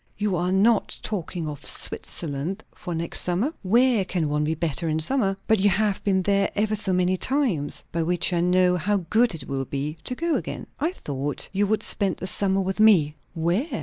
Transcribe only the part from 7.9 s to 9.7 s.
"By which I know how good it will